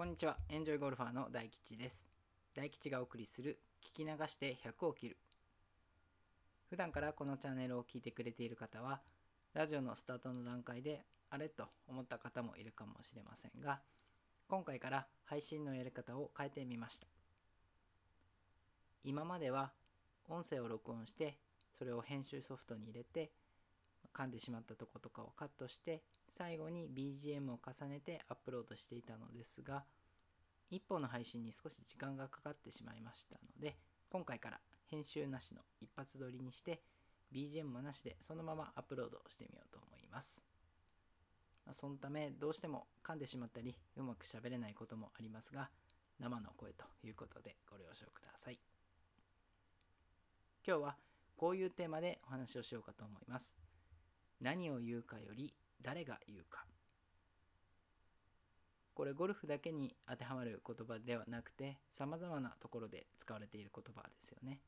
[0.00, 0.38] こんにちは。
[0.48, 2.06] エンジョイゴルファーの大吉です。
[2.54, 5.18] 大吉がお送りする聞き流して100を切る。
[6.70, 9.02] 普段からこのチャンネルを聞いてくれている方は、
[9.52, 13.80] ラジオのスタートの段階であれと思った方もいるかもしれませんが、
[14.48, 17.06] 今回から配信のやり方を変えてみました。
[19.04, 19.70] 今までは
[20.30, 21.36] 音声を録音して、
[21.78, 23.32] それを編集ソフトに入れて、
[24.14, 26.02] 噛んでしまったとことかをカットして、
[26.40, 29.84] 最後に BGM を重ねてアップロードしていたのですが
[30.70, 33.76] 一本の配信に少し時間がかかってしまいましたので
[34.10, 34.58] 今回から
[34.90, 36.80] 編集なしの一発撮りにして
[37.34, 40.42] BGM もなしでそのままアップロードしてみようと思います、
[41.66, 45.68] まあ、そのためどうしても噛んでしまったりうまく喋れないこともありますが
[46.18, 48.58] 生の声ということでご了承ください。
[50.66, 50.96] 今日は
[51.36, 53.69] こういうテーマでお話をしようかと思います。
[54.40, 56.64] 何を言うかより誰が言うか。
[58.94, 64.58] これゴルフだけに当てはまる言葉ではなくてさまざまなところで使われている言葉ですよね。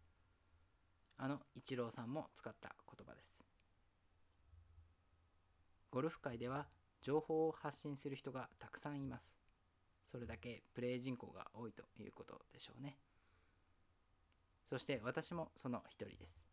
[1.19, 3.45] あのイチローさんも使った言葉です。
[5.91, 6.67] ゴルフ界では
[7.03, 9.35] 情報を発信する人がたくさんいます。
[10.11, 12.97] それだけプレイ人口が多いということでしょうね。
[14.71, 16.52] そして私もその一人です。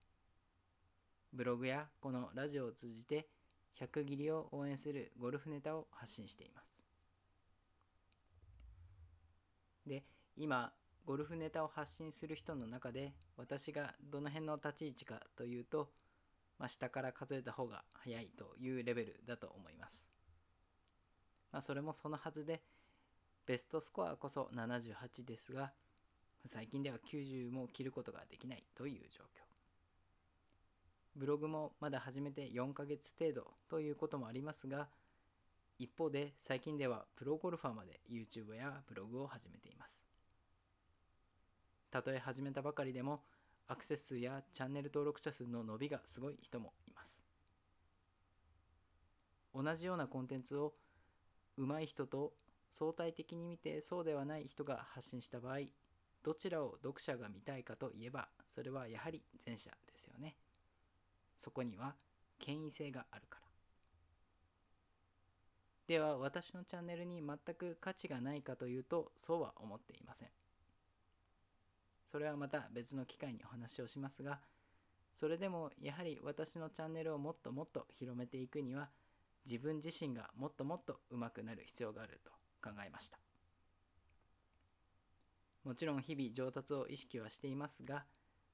[1.34, 3.28] ブログやこのラジオを通じて
[3.80, 6.86] 100切りを応援するゴルフネタを発信しています。
[9.86, 10.04] で、
[10.36, 10.72] 今、
[11.06, 15.90] ゴルフネタを発信する人の中で、私がどの辺の立ち位置かというと、
[16.58, 20.08] まあ、下から数えた方が早いというレベルだと思います。
[21.52, 22.62] まあ、それもそのはずで、
[23.46, 25.72] ベストスコアこそ78ですが、
[26.46, 29.49] 最近では90も切ることができないという状況。
[31.16, 34.88] ブログもまだ始めて4ヶ月程度ということもありますが、
[35.78, 40.02] 一方で最近ではプロゴルファーまで YouTube やブログを始めています。
[41.92, 43.24] たとえ始めたばかりでも、
[43.68, 47.24] アクセス数やチャンネル登録者数の伸びがすごい人もいます。
[49.54, 50.74] 同じようなコンテンツを
[51.58, 52.34] 上手い人と
[52.78, 55.60] 相対的に見てそうではない人が発信した場合、
[56.24, 60.36] どちらを読者が見たいかといえば、それはやはり前者ですよね。
[61.40, 61.96] そこには
[62.38, 63.48] 権威性があるから。
[65.88, 70.30] では私のチャンネルに全く価値がないかというとそうは思っていません。
[72.12, 74.40] それはまた別の機会にお話をしますが、
[75.16, 78.90] それでもやはり私のチャンネルをもっともっと広めていくには
[79.46, 83.18] 自分自身がもっともっと上手くなる必要があると考えました。
[85.64, 88.06] もちろん日々上達を意識はしていますが、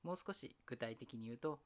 [0.04, 1.60] もう少し具体的に言うと、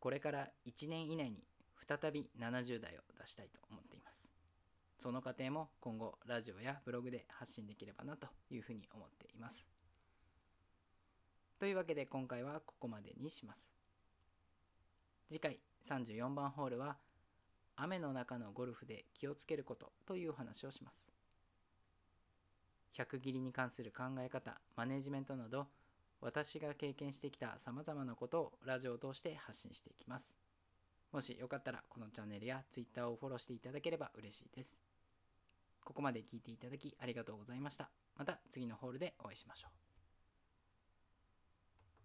[0.00, 1.44] これから1年以内に
[1.86, 4.30] 再び70代を出したいと思っています。
[4.98, 9.68] その過程も今後ラジオやブログで発信できればなというふうに思っています。
[11.58, 13.70] というわけで今回はここまでにします。
[15.28, 16.96] 次回34番ホールは
[17.76, 21.04] 雨の中のゴルフで気をつけることというお話をします。
[22.96, 25.68] 100切りに関する考え方、マネジメントなど
[26.20, 30.34] 私が経験してきた様々なことをラジオを通して発信していきます。
[31.12, 34.78] もしよかったらこのチャンネルや Twitter をフォローしていただければ嬉しいです。
[35.84, 37.88] ここまで聞いていただきありがとうございました。
[38.16, 39.87] また次のホールでお会いしましょう。